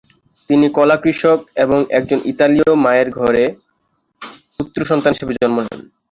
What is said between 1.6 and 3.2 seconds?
এবং একজন ইতালীয় মায়ের